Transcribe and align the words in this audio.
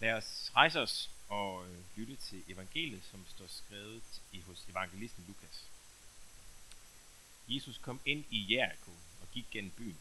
Lad 0.00 0.12
os 0.12 0.52
rejse 0.56 0.80
os 0.80 1.10
og 1.28 1.68
øh, 1.68 1.78
lytte 1.96 2.16
til 2.16 2.44
evangeliet, 2.48 3.02
som 3.10 3.26
står 3.28 3.46
skrevet 3.48 4.22
i 4.32 4.40
hos 4.40 4.64
evangelisten 4.68 5.24
Lukas. 5.28 5.64
Jesus 7.48 7.78
kom 7.78 8.00
ind 8.04 8.24
i 8.30 8.54
Jericho 8.54 8.90
og 9.20 9.28
gik 9.32 9.46
gennem 9.50 9.70
byen. 9.70 9.98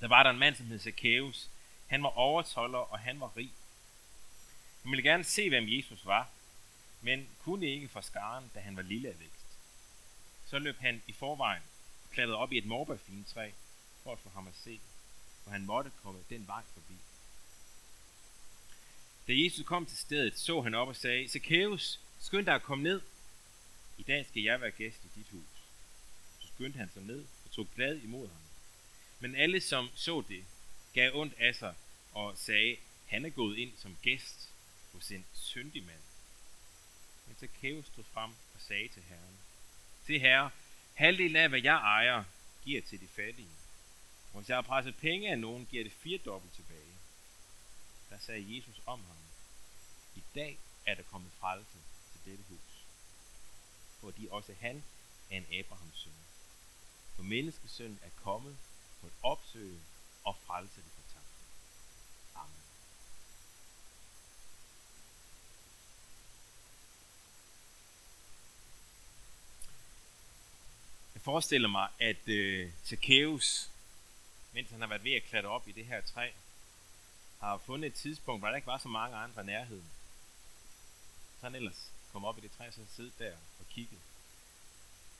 Der 0.00 0.08
var 0.08 0.22
der 0.22 0.30
en 0.30 0.38
mand, 0.38 0.56
som 0.56 0.66
hed 0.66 0.78
Zacchaeus. 0.78 1.50
Han 1.86 2.02
var 2.02 2.08
overtolder, 2.08 2.78
og 2.78 2.98
han 2.98 3.20
var 3.20 3.36
rig. 3.36 3.52
Han 4.82 4.90
ville 4.90 5.02
gerne 5.02 5.24
se, 5.24 5.48
hvem 5.48 5.68
Jesus 5.68 6.06
var, 6.06 6.30
men 7.00 7.28
kunne 7.44 7.66
ikke 7.66 7.88
for 7.88 8.00
skaren, 8.00 8.50
da 8.54 8.60
han 8.60 8.76
var 8.76 8.82
lille 8.82 9.08
af 9.08 9.20
vækst. 9.20 9.46
Så 10.46 10.58
løb 10.58 10.78
han 10.78 11.02
i 11.06 11.12
forvejen 11.12 11.62
og 12.04 12.10
klatrede 12.10 12.36
op 12.36 12.52
i 12.52 12.58
et 12.58 12.66
morbærfintræ 12.66 13.50
for 14.02 14.12
at 14.12 14.18
få 14.18 14.28
ham 14.28 14.48
at 14.48 14.54
se, 14.64 14.80
for 15.44 15.50
han 15.50 15.66
måtte 15.66 15.92
komme 16.02 16.20
den 16.30 16.46
vej 16.46 16.62
forbi. 16.74 16.94
Da 19.28 19.32
Jesus 19.32 19.66
kom 19.66 19.86
til 19.86 19.98
stedet, 19.98 20.38
så 20.38 20.60
han 20.60 20.74
op 20.74 20.88
og 20.88 20.96
sagde, 20.96 21.28
Zacchaeus, 21.28 22.00
skynd 22.20 22.46
dig 22.46 22.54
at 22.54 22.62
komme 22.62 22.84
ned. 22.84 23.00
I 23.98 24.02
dag 24.02 24.26
skal 24.26 24.42
jeg 24.42 24.60
være 24.60 24.70
gæst 24.70 25.04
i 25.04 25.08
dit 25.18 25.26
hus. 25.30 25.64
Så 26.40 26.48
skyndte 26.54 26.78
han 26.78 26.90
sig 26.92 27.02
ned 27.02 27.24
og 27.44 27.50
tog 27.50 27.68
glad 27.74 27.96
imod 27.96 28.28
ham. 28.28 28.42
Men 29.20 29.34
alle, 29.34 29.60
som 29.60 29.88
så 29.94 30.24
det, 30.28 30.44
gav 30.92 31.10
ondt 31.14 31.34
af 31.38 31.54
sig 31.54 31.74
og 32.12 32.38
sagde, 32.38 32.76
han 33.06 33.24
er 33.24 33.30
gået 33.30 33.58
ind 33.58 33.72
som 33.76 33.96
gæst 34.02 34.52
hos 34.92 35.10
en 35.10 35.24
syndig 35.34 35.82
mand. 35.82 36.02
Men 37.26 37.36
Zacchaeus 37.36 37.86
stod 37.86 38.04
frem 38.12 38.30
og 38.30 38.60
sagde 38.60 38.88
til 38.88 39.02
Herren, 39.02 39.38
Se 40.06 40.18
herre, 40.18 40.50
halvdelen 40.94 41.36
af 41.36 41.48
hvad 41.48 41.62
jeg 41.62 41.76
ejer, 41.76 42.24
giver 42.64 42.82
til 42.82 43.00
de 43.00 43.08
fattige. 43.08 43.48
Og 44.32 44.40
hvis 44.40 44.48
jeg 44.48 44.56
har 44.56 44.62
presset 44.62 44.96
penge 44.96 45.30
af 45.30 45.38
nogen, 45.38 45.66
giver 45.70 45.84
det 45.84 45.92
fire 45.92 46.18
dobbelt 46.18 46.54
tilbage. 46.54 46.95
Der 48.10 48.18
sagde 48.18 48.56
Jesus 48.56 48.80
om 48.86 49.04
ham, 49.04 49.16
I 50.14 50.22
dag 50.34 50.58
er 50.86 50.94
der 50.94 51.02
kommet 51.02 51.32
frelse 51.40 51.78
til 52.12 52.20
dette 52.30 52.44
hus, 52.48 52.86
fordi 54.00 54.28
også 54.30 54.54
han 54.60 54.84
er 55.30 55.36
en 55.36 55.46
Abrahams 55.58 55.98
søn. 55.98 56.12
For 57.16 57.22
menneskesøn 57.22 57.98
er 58.02 58.10
kommet 58.22 58.56
for 59.00 59.06
at 59.06 59.12
opsøge 59.22 59.80
og 60.24 60.36
frelse 60.46 60.76
det 60.76 60.92
fortabte. 60.92 61.30
Amen. 62.34 62.62
Jeg 71.14 71.22
forestiller 71.22 71.68
mig, 71.68 71.88
at 71.98 72.28
øh, 72.28 72.72
Zacchaeus, 72.84 73.70
mens 74.52 74.70
han 74.70 74.80
har 74.80 74.88
været 74.88 75.04
ved 75.04 75.12
at 75.12 75.22
klatre 75.22 75.48
op 75.48 75.68
i 75.68 75.72
det 75.72 75.86
her 75.86 76.00
træ, 76.00 76.30
har 77.40 77.58
fundet 77.58 77.86
et 77.86 77.94
tidspunkt, 77.94 78.40
hvor 78.40 78.48
der 78.48 78.56
ikke 78.56 78.66
var 78.66 78.78
så 78.78 78.88
mange 78.88 79.16
andre 79.16 79.42
i 79.42 79.46
nærheden. 79.46 79.90
Så 81.40 81.46
han 81.46 81.54
ellers 81.54 81.92
kom 82.12 82.24
op 82.24 82.38
i 82.38 82.40
det 82.40 82.50
træ, 82.58 82.70
så 82.70 82.80
sidde 82.96 83.12
der 83.18 83.32
og 83.60 83.66
kiggede. 83.70 84.00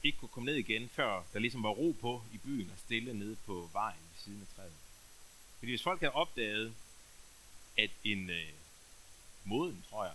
Ikke 0.02 0.18
kunne 0.18 0.28
komme 0.28 0.46
ned 0.46 0.54
igen, 0.54 0.88
før 0.88 1.22
der 1.32 1.38
ligesom 1.38 1.62
var 1.62 1.70
ro 1.70 1.96
på 2.00 2.22
i 2.32 2.38
byen 2.38 2.70
og 2.70 2.78
stille 2.78 3.14
nede 3.14 3.36
på 3.36 3.70
vejen 3.72 4.00
ved 4.00 4.18
siden 4.18 4.40
af 4.40 4.56
træet. 4.56 4.72
Fordi 5.58 5.72
hvis 5.72 5.82
folk 5.82 6.00
havde 6.00 6.14
opdaget, 6.14 6.74
at 7.78 7.90
en 8.04 8.30
øh, 8.30 8.52
moden, 9.44 9.84
tror 9.90 10.04
jeg, 10.04 10.14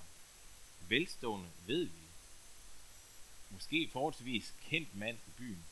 velstående, 0.88 1.50
ved 1.66 1.84
vi, 1.84 2.02
måske 3.50 3.90
forholdsvis 3.92 4.54
kendt 4.70 4.96
mand 4.96 5.18
i 5.28 5.32
byen, 5.38 5.66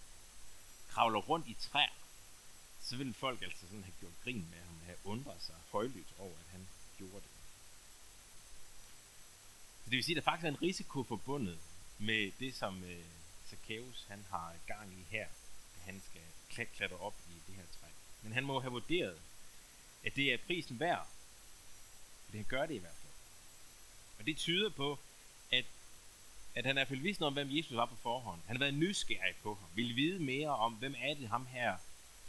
kravler 0.90 1.20
rundt 1.20 1.48
i 1.48 1.56
træer, 1.60 1.99
så 2.90 2.98
ville 2.98 3.14
folk 3.14 3.42
altså 3.42 3.62
sådan 3.68 3.84
have 3.84 3.94
gjort 4.00 4.24
grin 4.24 4.48
med 4.50 4.60
ham, 4.60 4.80
have 4.86 4.98
undret 5.04 5.42
sig 5.42 5.56
højlydt 5.72 6.14
over, 6.18 6.38
at 6.40 6.46
han 6.52 6.68
gjorde 6.98 7.16
det. 7.16 7.40
Så 9.84 9.90
det 9.90 9.96
vil 9.96 10.04
sige, 10.04 10.18
at 10.18 10.24
der 10.24 10.32
faktisk 10.32 10.46
er 10.46 10.50
en 10.50 10.62
risiko 10.62 11.04
forbundet 11.04 11.60
med 11.98 12.32
det, 12.40 12.56
som 12.56 12.84
øh, 12.84 13.06
Zacchaeus 13.50 14.06
han 14.08 14.26
har 14.30 14.56
gang 14.68 14.94
i 14.94 15.04
her, 15.10 15.26
at 15.76 15.82
han 15.86 16.02
skal 16.10 16.22
klatre 16.50 16.98
op 16.98 17.16
i 17.30 17.34
det 17.48 17.56
her 17.56 17.64
træ. 17.80 17.88
Men 18.22 18.34
han 18.34 18.44
må 18.44 18.60
have 18.60 18.72
vurderet, 18.72 19.22
at 20.04 20.16
det 20.16 20.34
er 20.34 20.38
prisen 20.48 20.80
værd. 20.80 21.08
Det 22.28 22.36
han 22.36 22.46
gør 22.46 22.66
det 22.66 22.76
i 22.76 22.78
hvert 22.78 22.96
fald. 23.02 23.14
Og 24.20 24.26
det 24.26 24.38
tyder 24.38 24.70
på, 24.70 25.00
at, 25.52 25.66
at 26.56 26.66
han 26.66 26.78
er 26.78 26.86
bevidst 26.86 27.22
om, 27.22 27.34
hvem 27.34 27.58
Jesus 27.58 27.76
var 27.76 27.86
på 27.86 27.96
forhånd. 27.96 28.42
Han 28.48 28.56
har 28.56 28.60
været 28.60 28.74
nysgerrig 28.74 29.36
på 29.44 29.56
ham, 29.56 29.70
ville 29.76 29.94
vide 29.94 30.20
mere 30.20 30.50
om, 30.50 30.74
hvem 30.74 30.96
er 30.98 31.14
det 31.14 31.30
ham 31.30 31.46
her, 31.46 31.78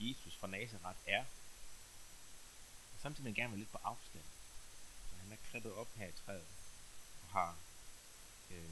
Jesus 0.00 0.36
fra 0.36 0.46
Nazareth 0.46 0.98
er. 1.06 1.24
Og 2.94 3.00
samtidig 3.02 3.24
vil 3.24 3.30
han 3.30 3.42
gerne 3.42 3.50
være 3.50 3.58
lidt 3.58 3.72
på 3.72 3.78
afstand. 3.84 4.24
Så 5.10 5.16
han 5.22 5.32
er 5.32 5.36
klatret 5.50 5.72
op 5.72 5.88
her 5.94 6.06
i 6.06 6.12
træet 6.24 6.46
og 7.22 7.28
har 7.28 7.56
øh, 8.50 8.70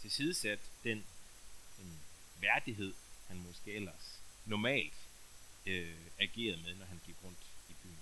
tilsidesat 0.00 0.60
den, 0.84 1.04
den 1.78 2.00
værdighed, 2.40 2.94
han 3.28 3.36
måske 3.36 3.72
ellers 3.72 4.20
normalt 4.46 5.08
øh, 5.66 5.96
agerede 6.18 6.62
med, 6.62 6.74
når 6.74 6.86
han 6.86 7.00
gik 7.06 7.16
rundt 7.24 7.46
i 7.68 7.72
byen. 7.82 7.98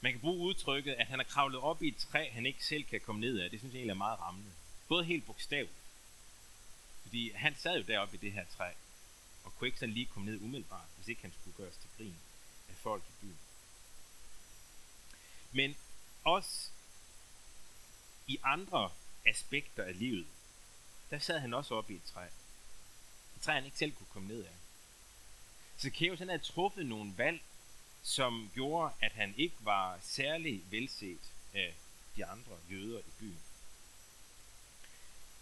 Man 0.00 0.12
kan 0.12 0.20
bruge 0.20 0.48
udtrykket, 0.48 0.92
at 0.92 1.06
han 1.06 1.20
er 1.20 1.24
kravlet 1.24 1.60
op 1.60 1.82
i 1.82 1.88
et 1.88 1.96
træ, 1.96 2.30
han 2.30 2.46
ikke 2.46 2.64
selv 2.64 2.84
kan 2.84 3.00
komme 3.00 3.20
ned 3.20 3.38
af. 3.38 3.50
Det 3.50 3.60
synes 3.60 3.72
jeg 3.72 3.78
egentlig 3.78 3.92
er 3.92 3.98
meget 3.98 4.20
rammende. 4.20 4.50
Både 4.88 5.04
helt 5.04 5.26
bogstaveligt. 5.26 5.76
Fordi 7.02 7.32
han 7.32 7.56
sad 7.56 7.76
jo 7.76 7.82
deroppe 7.86 8.16
i 8.16 8.20
det 8.20 8.32
her 8.32 8.44
træ, 8.56 8.72
og 9.44 9.54
kunne 9.56 9.68
ikke 9.68 9.78
sådan 9.78 9.94
lige 9.94 10.06
komme 10.06 10.30
ned 10.30 10.40
umiddelbart, 10.40 10.88
hvis 10.96 11.08
ikke 11.08 11.22
han 11.22 11.32
skulle 11.40 11.56
gøres 11.56 11.76
til 11.76 11.90
grin 11.96 12.16
af 12.68 12.74
folk 12.76 13.02
i 13.08 13.12
byen. 13.20 13.38
Men 15.52 15.76
også 16.24 16.70
i 18.26 18.38
andre 18.42 18.90
aspekter 19.26 19.84
af 19.84 19.98
livet, 19.98 20.26
der 21.10 21.18
sad 21.18 21.38
han 21.38 21.54
også 21.54 21.74
oppe 21.74 21.92
i 21.92 21.96
et 21.96 22.04
træ. 22.04 22.26
Et 23.36 23.42
træ, 23.42 23.52
han 23.52 23.64
ikke 23.64 23.78
selv 23.78 23.92
kunne 23.92 24.06
komme 24.12 24.28
ned 24.28 24.44
af. 24.44 24.54
Så 25.76 25.82
Zacchaeus 25.82 26.18
han 26.18 26.28
havde 26.28 26.42
truffet 26.42 26.86
nogle 26.86 27.14
valg, 27.16 27.42
som 28.02 28.50
gjorde, 28.54 28.94
at 29.00 29.12
han 29.12 29.34
ikke 29.36 29.56
var 29.60 29.98
særlig 30.02 30.62
velset 30.70 31.20
af 31.54 31.74
de 32.16 32.26
andre 32.26 32.58
jøder 32.70 32.98
i 32.98 33.10
byen. 33.18 33.40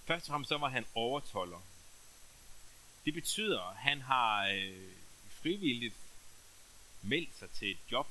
Først 0.04 0.26
og 0.26 0.32
fremmest 0.32 0.48
så 0.48 0.58
var 0.58 0.68
han 0.68 0.86
overtolder. 0.94 1.60
Det 3.04 3.14
betyder, 3.14 3.60
at 3.60 3.76
han 3.76 4.00
har 4.00 4.48
øh, 4.48 4.92
frivilligt 5.30 5.94
meldt 7.02 7.38
sig 7.38 7.50
til 7.50 7.70
et 7.70 7.78
job 7.92 8.08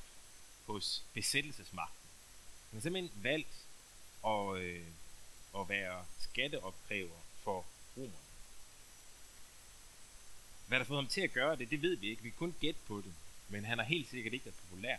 hos 0.66 1.04
besættelsesmagten. 1.14 2.08
Han 2.70 2.76
har 2.76 2.82
simpelthen 2.82 3.22
valgt 3.22 3.66
at, 4.26 4.56
øh, 4.56 4.86
at 5.56 5.68
være 5.68 6.04
skatteopkræver 6.18 7.18
for 7.42 7.66
romerne. 7.96 8.14
Hvad 10.66 10.78
der 10.78 10.84
fået 10.84 10.98
ham 10.98 11.08
til 11.08 11.20
at 11.20 11.32
gøre 11.32 11.56
det, 11.56 11.70
det 11.70 11.82
ved 11.82 11.96
vi 11.96 12.08
ikke. 12.08 12.22
Vi 12.22 12.30
kan 12.30 12.38
kun 12.38 12.54
gætte 12.60 12.80
på 12.86 12.96
det. 13.00 13.14
Men 13.48 13.64
han 13.64 13.78
har 13.78 13.84
helt 13.84 14.10
sikkert 14.10 14.32
ikke 14.32 14.46
været 14.46 14.56
populær. 14.68 14.96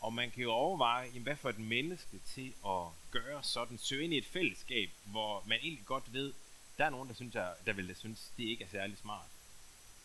Og 0.00 0.12
man 0.12 0.30
kan 0.30 0.42
jo 0.42 0.52
overveje, 0.52 1.06
jamen, 1.06 1.22
hvad 1.22 1.36
for 1.36 1.48
et 1.50 1.58
menneske 1.58 2.20
til 2.26 2.52
at 2.66 2.86
gøre 3.10 3.44
sådan, 3.44 3.78
søge 3.78 4.04
ind 4.04 4.14
i 4.14 4.18
et 4.18 4.26
fællesskab, 4.26 4.90
hvor 5.04 5.42
man 5.46 5.58
egentlig 5.62 5.86
godt 5.86 6.12
ved, 6.12 6.32
der 6.78 6.84
er 6.84 6.90
nogen, 6.90 7.08
der, 7.08 7.14
synes, 7.14 7.32
der, 7.32 7.54
der 7.66 7.72
vil 7.72 7.96
synes, 7.96 8.32
det 8.36 8.44
ikke 8.44 8.64
er 8.64 8.68
særlig 8.68 8.98
smart. 8.98 9.28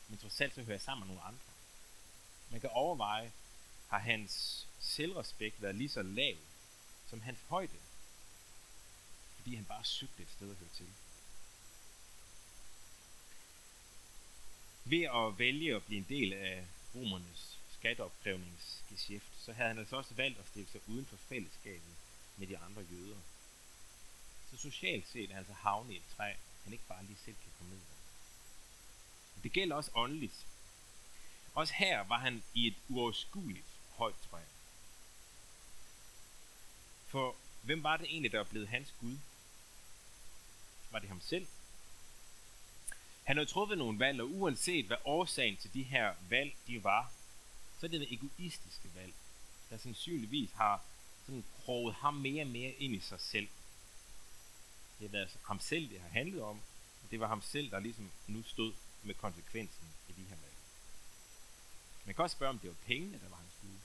Men 0.07 0.17
trods 0.17 0.41
alt 0.41 0.55
så 0.55 0.61
hører 0.61 0.73
jeg 0.73 0.81
sammen 0.81 1.07
med 1.07 1.15
nogle 1.15 1.27
andre. 1.27 1.51
Man 2.49 2.61
kan 2.61 2.69
overveje, 2.69 3.31
har 3.87 3.99
hans 3.99 4.67
selvrespekt 4.79 5.61
været 5.61 5.75
lige 5.75 5.89
så 5.89 6.01
lav 6.01 6.35
som 7.09 7.21
hans 7.21 7.39
højde? 7.47 7.77
Fordi 9.35 9.55
han 9.55 9.65
bare 9.65 9.85
søgte 9.85 10.23
et 10.23 10.29
sted 10.31 10.51
at 10.51 10.57
høre 10.57 10.69
til. 10.69 10.87
Ved 14.85 15.03
at 15.03 15.39
vælge 15.39 15.75
at 15.75 15.83
blive 15.83 15.97
en 15.97 16.05
del 16.09 16.33
af 16.33 16.65
romernes 16.95 17.59
skatteopkrævningsgeschæft, 17.79 19.43
så 19.45 19.53
havde 19.53 19.67
han 19.67 19.79
altså 19.79 19.95
også 19.95 20.13
valgt 20.13 20.39
at 20.39 20.47
stille 20.47 20.69
sig 20.69 20.81
uden 20.87 21.05
for 21.05 21.17
fællesskabet 21.17 21.95
med 22.37 22.47
de 22.47 22.57
andre 22.57 22.85
jøder. 22.91 23.17
Så 24.51 24.57
socialt 24.57 25.07
set 25.07 25.23
er 25.23 25.27
han 25.27 25.37
altså 25.37 25.53
havnet 25.53 25.93
i 25.93 25.97
et 25.97 26.03
træ, 26.17 26.33
han 26.63 26.73
ikke 26.73 26.87
bare 26.87 27.05
lige 27.05 27.17
selv 27.25 27.35
kan 27.43 27.51
formidle. 27.57 27.83
Det 29.43 29.53
gælder 29.53 29.75
også 29.75 29.91
åndeligt. 29.95 30.47
Også 31.55 31.73
her 31.73 32.03
var 32.03 32.17
han 32.17 32.43
i 32.53 32.67
et 32.67 32.75
uoverskueligt 32.89 33.65
højt 33.95 34.15
træ. 34.29 34.39
For 37.07 37.35
hvem 37.61 37.83
var 37.83 37.97
det 37.97 38.05
egentlig, 38.05 38.31
der 38.31 38.37
var 38.37 38.43
blevet 38.43 38.67
hans 38.67 38.93
Gud? 38.99 39.17
Var 40.91 40.99
det 40.99 41.09
ham 41.09 41.21
selv? 41.21 41.47
Han 43.23 43.37
havde 43.37 43.49
truffet 43.49 43.77
nogle 43.77 43.99
valg, 43.99 44.21
og 44.21 44.31
uanset 44.31 44.85
hvad 44.85 44.97
årsagen 45.05 45.57
til 45.57 45.73
de 45.73 45.83
her 45.83 46.15
valg 46.29 46.55
de 46.67 46.83
var, 46.83 47.11
så 47.79 47.85
er 47.85 47.89
det 47.89 47.99
været 47.99 48.13
egoistiske 48.13 48.89
valg, 48.95 49.13
der 49.69 49.77
sandsynligvis 49.77 50.51
har 50.51 50.83
sådan 51.25 51.43
kroget 51.65 51.95
ham 51.95 52.13
mere 52.13 52.43
og 52.43 52.47
mere 52.47 52.71
ind 52.71 52.95
i 52.95 52.99
sig 52.99 53.19
selv. 53.19 53.47
Det 54.99 55.09
har 55.09 55.11
været 55.11 55.37
ham 55.43 55.59
selv, 55.59 55.89
det 55.89 56.01
har 56.01 56.09
handlet 56.09 56.41
om, 56.41 56.61
og 57.03 57.11
det 57.11 57.19
var 57.19 57.27
ham 57.27 57.41
selv, 57.41 57.71
der 57.71 57.79
ligesom 57.79 58.11
nu 58.27 58.43
stod 58.43 58.73
med 59.03 59.15
konsekvensen 59.15 59.87
i 60.09 60.11
de 60.11 60.21
her 60.21 60.35
valg. 60.35 60.53
Man 62.05 62.15
kan 62.15 62.23
også 62.23 62.35
spørge, 62.35 62.49
om 62.49 62.59
det 62.59 62.69
var 62.69 62.75
pengene, 62.85 63.19
der 63.19 63.29
var 63.29 63.35
hans 63.35 63.53
bud. 63.61 63.77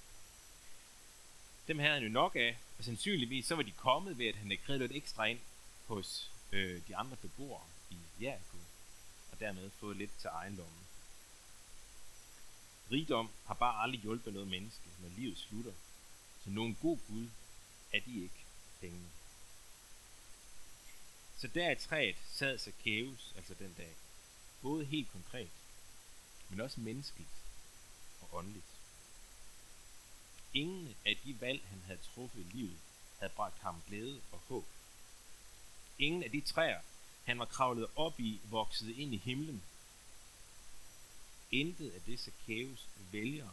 dem 1.69 1.79
havde 1.79 1.93
han 1.93 2.03
jo 2.03 2.09
nok 2.09 2.37
af, 2.37 2.59
og 2.79 2.85
sandsynligvis 2.85 3.47
så 3.47 3.55
var 3.55 3.63
de 3.63 3.71
kommet 3.71 4.19
ved, 4.19 4.27
at 4.27 4.37
han 4.37 4.47
havde 4.47 4.63
krævet 4.63 4.81
lidt 4.81 4.93
ekstra 4.93 5.25
ind 5.25 5.41
hos 5.87 6.31
øh, 6.53 6.83
de 6.89 6.97
andre 6.97 7.17
beboere 7.17 7.67
i 7.91 7.97
Jericho, 8.21 8.59
og 9.33 9.41
dermed 9.41 9.71
fået 9.71 9.97
lidt 9.97 10.19
til 10.19 10.31
egen 10.33 10.57
lomme. 10.57 10.79
Rigdom 12.93 13.31
har 13.47 13.55
bare 13.55 13.83
aldrig 13.83 14.01
hjulpet 14.01 14.33
noget 14.33 14.49
menneske, 14.49 14.89
når 14.99 15.09
livet 15.09 15.39
slutter. 15.39 15.73
Så 16.45 16.51
nogen 16.51 16.75
god 16.75 16.99
Gud 17.09 17.29
er 17.93 18.01
de 18.01 18.23
ikke 18.23 18.45
penge. 18.81 19.05
Så 21.39 21.47
der 21.47 21.71
i 21.71 21.75
træet 21.75 22.17
sad 22.33 22.59
Zacchaeus, 22.59 23.33
altså 23.37 23.55
den 23.55 23.75
dag, 23.75 23.95
både 24.63 24.85
helt 24.85 25.13
konkret, 25.13 25.51
men 26.49 26.61
også 26.61 26.81
menneskeligt 26.81 27.31
og 28.21 28.29
åndeligt. 28.33 28.65
Ingen 30.55 30.97
af 31.05 31.17
de 31.25 31.41
valg, 31.41 31.69
han 31.69 31.83
havde 31.87 31.99
truffet 32.15 32.41
i 32.41 32.57
livet, 32.57 32.79
havde 33.19 33.33
bragt 33.33 33.59
ham 33.59 33.83
glæde 33.89 34.21
og 34.33 34.39
håb. 34.39 34.67
Ingen 35.99 36.23
af 36.23 36.31
de 36.31 36.41
træer, 36.41 36.81
han 37.25 37.39
var 37.39 37.45
kravlet 37.45 37.87
op 37.97 38.21
i, 38.21 38.41
voksede 38.45 38.95
ind 38.95 39.15
i 39.15 39.17
himlen. 39.17 39.63
Intet 41.51 41.91
af 41.91 42.01
det 42.01 42.21
Zacchaeus 42.21 42.87
vælger 43.13 43.49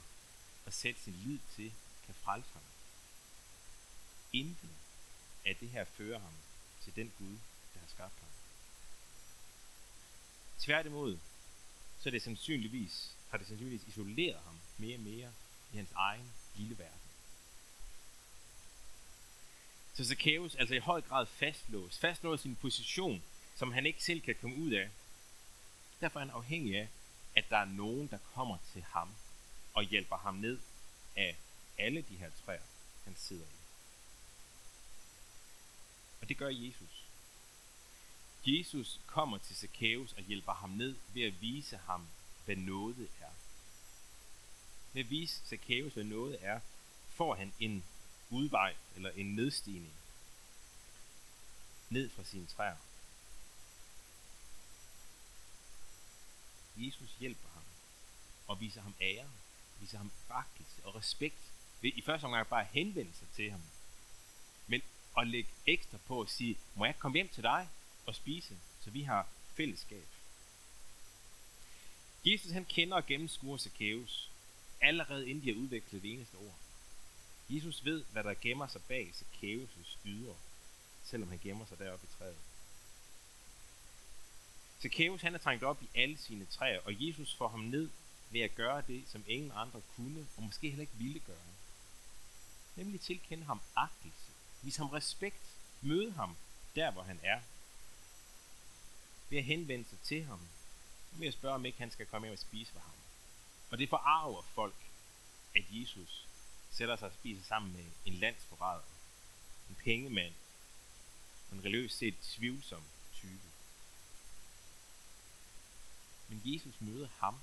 at 0.66 0.74
sætte 0.74 1.02
sin 1.02 1.14
lid 1.14 1.40
til, 1.56 1.74
kan 2.06 2.16
frelse 2.16 2.50
ham. 2.54 2.62
Intet 4.34 4.70
af 5.46 5.56
det 5.56 5.70
her 5.70 5.84
fører 5.84 6.20
ham 6.20 6.34
til 6.84 6.96
den 6.96 7.14
Gud, 7.18 7.38
der 7.76 7.82
har 7.82 7.88
skabt 7.88 8.20
ham. 8.20 8.30
Tværtimod, 10.60 11.20
så 12.00 12.10
er 12.10 12.12
det 12.12 12.22
sandsynligvis, 12.22 13.16
har 13.30 13.38
det 13.38 13.48
sandsynligvis 13.48 13.88
isoleret 13.88 14.40
ham 14.46 14.60
mere 14.78 14.96
og 14.98 15.02
mere 15.02 15.32
i 15.74 15.76
hans 15.78 15.92
egen 15.96 16.32
lille 16.56 16.78
verden. 16.78 17.00
Så 19.94 20.06
Zacchaeus 20.06 20.56
altså 20.56 20.76
i 20.76 20.80
høj 20.80 21.02
grad 21.02 21.26
fastlåst, 21.26 22.00
fastlåst 22.00 22.42
sin 22.42 22.56
position, 22.56 23.24
som 23.56 23.72
han 23.72 23.86
ikke 23.86 24.04
selv 24.04 24.22
kan 24.22 24.36
komme 24.42 24.56
ud 24.56 24.72
af. 24.72 24.90
Derfor 26.02 26.20
er 26.20 26.26
han 26.26 26.34
afhængig 26.34 26.78
af, 26.78 26.90
at 27.36 27.50
der 27.50 27.58
er 27.58 27.66
nogen, 27.66 28.08
der 28.08 28.18
kommer 28.18 28.58
til 28.74 28.84
ham 28.84 29.16
og 29.74 29.84
hjælper 29.84 30.18
ham 30.18 30.36
ned 30.36 30.60
af 31.16 31.38
alle 31.78 32.02
de 32.02 32.16
her 32.16 32.32
træer, 32.46 32.62
han 33.04 33.16
sidder 33.16 33.46
i. 33.46 33.56
Og 36.22 36.30
det 36.30 36.38
gør 36.38 36.50
Jesus. 36.50 37.05
Jesus 38.46 39.00
kommer 39.06 39.38
til 39.38 39.56
Zacchaeus 39.56 40.14
og 40.14 40.24
hjælper 40.24 40.54
ham 40.54 40.70
ned 40.70 40.96
ved 41.14 41.24
at 41.24 41.42
vise 41.42 41.78
ham, 41.78 42.08
hvad 42.46 42.56
noget 42.56 43.10
er. 43.22 43.32
Ved 44.94 45.02
at 45.04 45.10
vise 45.10 45.42
Zacchaeus, 45.46 45.94
hvad 45.94 46.04
noget 46.04 46.38
er, 46.42 46.60
får 47.10 47.36
han 47.36 47.54
en 47.60 47.84
udvej 48.30 48.76
eller 48.96 49.10
en 49.10 49.36
nedstigning 49.36 49.94
ned 51.90 52.10
fra 52.10 52.24
sine 52.24 52.46
træer. 52.46 52.76
Jesus 56.78 57.16
hjælper 57.20 57.50
ham 57.54 57.64
og 58.48 58.60
viser 58.60 58.82
ham 58.82 58.94
ære, 59.02 59.30
viser 59.80 59.98
ham 59.98 60.12
agtelse 60.30 60.86
og 60.86 60.96
respekt 60.96 61.52
ved 61.82 61.92
i 61.96 62.02
første 62.02 62.26
omgang 62.26 62.48
bare 62.48 62.62
at 62.62 62.72
henvende 62.72 63.14
sig 63.14 63.28
til 63.36 63.52
ham. 63.52 63.62
Men 64.68 64.82
at 65.18 65.28
lægge 65.28 65.50
ekstra 65.66 65.98
på 65.98 66.22
at 66.22 66.30
sige, 66.30 66.58
må 66.76 66.86
jeg 66.86 67.00
komme 67.00 67.18
hjem 67.18 67.30
til 67.30 67.44
dig 67.44 67.70
og 68.06 68.16
spise, 68.16 68.58
så 68.84 68.90
vi 68.90 69.02
har 69.02 69.28
fællesskab. 69.56 70.08
Jesus 72.26 72.52
han 72.52 72.66
kender 72.66 72.98
og 72.98 73.06
gennemskuer 73.06 73.58
Zacchaeus, 73.58 74.30
allerede 74.82 75.30
inden 75.30 75.44
de 75.44 75.54
har 75.54 75.62
udviklet 75.62 76.02
det 76.02 76.14
eneste 76.14 76.36
ord. 76.36 76.56
Jesus 77.50 77.86
ved, 77.86 78.04
hvad 78.12 78.24
der 78.24 78.34
gemmer 78.42 78.68
sig 78.68 78.82
bag 78.84 79.14
Zacchaeus' 79.16 79.98
ydre, 80.06 80.36
selvom 81.04 81.30
han 81.30 81.40
gemmer 81.44 81.66
sig 81.66 81.80
deroppe 81.80 82.08
i 82.08 82.18
træet. 82.18 82.38
Zacchaeus 84.82 85.22
han 85.22 85.36
er 85.36 85.40
trængt 85.40 85.64
op 85.64 85.84
i 85.84 85.90
alle 85.96 86.18
sine 86.18 86.46
træer, 86.46 86.80
og 86.80 87.08
Jesus 87.08 87.36
får 87.36 87.48
ham 87.48 87.60
ned 87.60 87.90
ved 88.30 88.42
at 88.42 88.56
gøre 88.56 88.84
det, 88.88 89.04
som 89.08 89.24
ingen 89.28 89.52
andre 89.56 89.82
kunne, 89.96 90.28
og 90.38 90.44
måske 90.44 90.70
heller 90.70 90.82
ikke 90.82 90.98
ville 90.98 91.20
gøre. 91.20 91.38
Nemlig 92.76 93.02
tilkende 93.02 93.46
ham 93.46 93.62
agtelse, 93.76 94.32
vise 94.62 94.78
ham 94.78 94.90
respekt, 94.90 95.42
møde 95.82 96.12
ham 96.12 96.36
der, 96.76 96.92
hvor 96.92 97.04
han 97.04 97.20
er. 97.24 97.42
Ved 99.30 99.38
at 99.38 99.44
henvende 99.44 99.90
sig 99.90 100.00
til 100.00 100.26
ham, 100.26 100.40
ved 101.12 101.28
at 101.28 101.34
spørge, 101.34 101.56
om 101.56 101.66
ikke 101.66 101.80
han 101.80 101.92
skal 101.92 102.06
komme 102.06 102.28
hjem 102.28 102.34
og 102.34 102.40
spise 102.40 102.72
for 102.72 102.80
ham. 102.80 102.94
Og 103.70 103.78
det 103.78 103.90
forarver 103.90 104.42
folk, 104.42 104.76
at 105.56 105.64
Jesus 105.70 106.28
sætter 106.72 106.96
sig 106.96 107.08
og 107.08 107.14
spiser 107.14 107.44
sammen 107.44 107.74
med 107.74 107.86
en 108.06 108.14
landsforræder, 108.14 108.84
en 109.70 109.76
pengemand, 109.76 110.34
en 111.52 111.64
religiøst 111.64 111.98
set 111.98 112.16
tvivlsom 112.22 112.84
type. 113.14 113.50
Men 116.28 116.42
Jesus 116.46 116.82
møder 116.82 117.08
ham, 117.20 117.40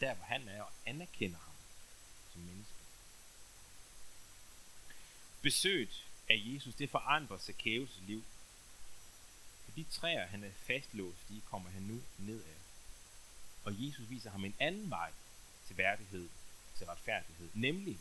der 0.00 0.14
hvor 0.14 0.24
han 0.24 0.48
er, 0.48 0.62
og 0.62 0.72
anerkender 0.86 1.38
ham 1.38 1.54
som 2.32 2.40
menneske. 2.40 2.72
Besøget 5.42 6.04
af 6.28 6.42
Jesus, 6.46 6.74
det 6.74 6.90
forandrer 6.90 7.38
Zacchaeus' 7.38 8.06
liv. 8.06 8.24
De 9.78 9.84
træer, 9.84 10.26
han 10.26 10.44
er 10.44 10.50
fastlåst 10.52 11.28
de 11.28 11.40
kommer 11.40 11.70
han 11.70 11.82
nu 11.82 12.02
ned 12.18 12.44
af. 12.44 12.56
Og 13.64 13.86
Jesus 13.86 14.10
viser 14.10 14.30
ham 14.30 14.44
en 14.44 14.54
anden 14.58 14.90
vej 14.90 15.12
til 15.66 15.76
værdighed, 15.76 16.28
til 16.76 16.86
retfærdighed, 16.86 17.50
nemlig 17.54 17.98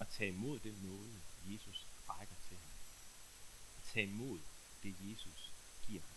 at 0.00 0.08
tage 0.08 0.30
imod 0.30 0.58
den 0.58 0.78
nåde, 0.82 1.20
Jesus 1.52 1.86
rækker 2.08 2.34
til 2.48 2.56
ham. 2.56 2.72
At 3.78 3.84
tage 3.92 4.06
imod 4.06 4.40
det, 4.82 4.96
Jesus 5.00 5.52
giver 5.86 6.00
ham. 6.00 6.16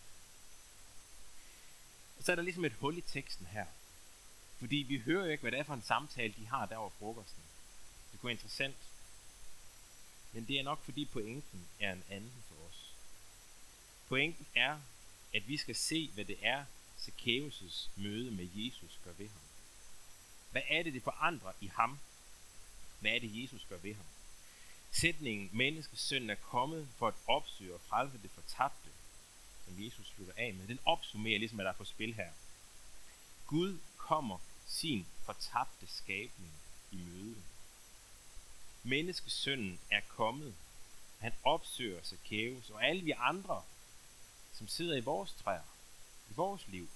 Og 2.18 2.24
så 2.24 2.32
er 2.32 2.36
der 2.36 2.44
ligesom 2.44 2.66
et 2.66 2.74
hul 2.74 2.98
i 2.98 3.02
teksten 3.02 3.46
her. 3.46 3.66
Fordi 4.58 4.76
vi 4.76 4.98
hører 4.98 5.26
jo 5.26 5.32
ikke, 5.32 5.42
hvad 5.42 5.52
det 5.52 5.60
er 5.60 5.64
for 5.64 5.74
en 5.74 5.82
samtale, 5.82 6.34
de 6.38 6.48
har 6.48 6.66
der 6.66 6.78
over 6.78 6.90
frokosten. 6.90 7.44
Det 8.12 8.20
kunne 8.20 8.28
være 8.28 8.34
interessant. 8.34 8.78
Men 10.32 10.48
det 10.48 10.60
er 10.60 10.64
nok, 10.64 10.84
fordi 10.84 11.06
pointen 11.06 11.68
er 11.80 11.94
en 11.94 12.04
anden 12.10 12.44
for 12.48 12.56
os. 12.70 12.85
Pointen 14.08 14.48
er, 14.56 14.80
at 15.34 15.48
vi 15.48 15.58
skal 15.58 15.76
se, 15.76 16.10
hvad 16.14 16.26
det 16.26 16.38
er, 16.42 16.66
Zacchaeus' 17.00 17.90
møde 17.96 18.32
med 18.32 18.48
Jesus 18.56 19.00
gør 19.04 19.12
ved 19.18 19.30
ham. 19.30 19.42
Hvad 20.52 20.62
er 20.70 20.84
det, 20.84 20.94
det 20.94 21.04
forandrer 21.04 21.52
i 21.62 21.68
ham? 21.68 22.00
Hvad 23.00 23.12
er 23.12 23.20
det, 23.20 23.44
Jesus 23.44 23.66
gør 23.70 23.78
ved 23.78 23.96
ham? 23.96 24.06
Sætningen, 24.92 25.50
menneskesønnen 25.54 26.30
er 26.30 26.36
kommet 26.36 26.88
for 26.98 27.08
at 27.08 27.14
opsøge 27.28 27.74
og 27.74 27.82
frelse 27.82 28.20
det 28.24 28.32
fortabte, 28.32 28.90
som 29.66 29.84
Jesus 29.86 30.08
slutter 30.08 30.34
af 30.38 30.54
med, 30.54 30.68
den 30.68 30.80
opsummerer 30.86 31.40
ligesom, 31.40 31.56
hvad 31.56 31.66
der 31.66 31.72
er 31.72 31.76
på 31.76 31.86
spil 31.86 32.14
her. 32.14 32.32
Gud 33.48 33.80
kommer 33.98 34.38
sin 34.68 35.06
fortabte 35.26 35.88
skabning 35.88 36.54
i 36.92 36.96
møde. 36.96 37.36
Menneskesønnen 38.84 39.80
er 39.92 40.02
kommet. 40.08 40.56
Han 41.20 41.34
opsøger 41.44 42.04
Zacchaeus 42.04 42.70
og 42.70 42.86
alle 42.86 43.04
vi 43.04 43.12
andre, 43.12 43.64
som 44.58 44.68
sidder 44.68 44.96
i 44.96 45.00
vores 45.00 45.34
træer, 45.44 45.64
i 46.30 46.34
vores 46.34 46.68
liv, 46.68 46.90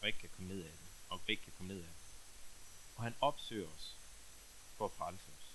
og 0.00 0.06
ikke 0.06 0.18
kan 0.18 0.30
komme 0.36 0.48
ned 0.48 0.62
af 0.62 0.70
det, 0.70 0.88
og 1.08 1.20
ikke 1.28 1.42
kan 1.42 1.52
komme 1.56 1.72
ned 1.72 1.80
af 1.80 1.88
det. 1.88 1.96
Og 2.96 3.02
han 3.02 3.14
opsøger 3.20 3.68
os 3.68 3.96
for 4.76 4.84
at 4.84 4.92
frelse 4.98 5.24
os. 5.38 5.46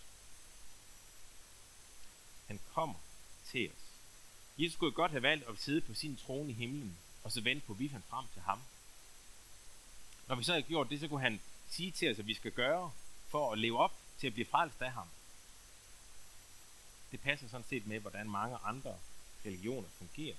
Han 2.48 2.60
kommer 2.74 3.00
til 3.46 3.72
os. 3.72 3.86
Jesus 4.58 4.78
kunne 4.78 4.92
godt 4.92 5.12
have 5.12 5.24
valgt 5.24 5.48
at 5.48 5.60
sidde 5.60 5.82
på 5.82 5.94
sin 5.94 6.18
trone 6.18 6.50
i 6.50 6.54
himlen, 6.54 6.98
og 7.24 7.32
så 7.32 7.42
vente 7.42 7.66
på, 7.68 7.74
at 7.74 7.80
vi 7.80 7.90
fandt 7.90 8.06
frem 8.06 8.26
til 8.34 8.42
ham. 8.42 8.62
Når 10.28 10.36
vi 10.36 10.44
så 10.44 10.54
har 10.54 10.62
gjort 10.62 10.90
det, 10.90 11.00
så 11.00 11.08
kunne 11.08 11.22
han 11.22 11.42
sige 11.70 11.92
til 11.92 12.12
os, 12.12 12.20
at 12.20 12.28
vi 12.28 12.34
skal 12.34 12.52
gøre 12.52 12.92
for 13.28 13.52
at 13.52 13.60
leve 13.60 13.80
op 13.80 13.94
til 14.20 14.28
at 14.28 14.34
blive 14.34 14.46
frelst 14.46 14.82
af 14.82 14.92
ham. 14.92 15.10
Det 17.12 17.22
passer 17.22 17.48
sådan 17.48 17.68
set 17.70 17.88
med, 17.88 18.00
hvordan 18.00 18.30
mange 18.30 18.58
andre 18.58 18.98
religioner 19.46 19.88
fungerer. 19.98 20.36